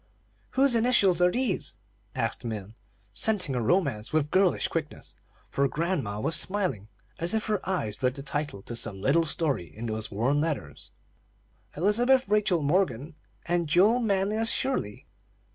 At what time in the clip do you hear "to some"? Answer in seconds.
8.63-8.99